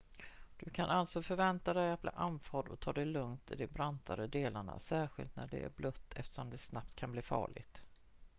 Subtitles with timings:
[0.59, 4.27] du kan alltså förvänta dig att bli andfådd och ta det lugnt i de brantare
[4.27, 7.81] delarna särskilt när det är blött eftersom det snabbt kan bli farligt